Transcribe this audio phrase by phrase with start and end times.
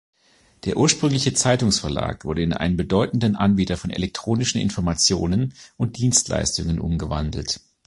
[0.65, 7.59] Der ursprüngliche Zeitungsverlag wurde in einen bedeutenden Anbieter von elektronischen Informationen und Dienstleistungen umgewandelt.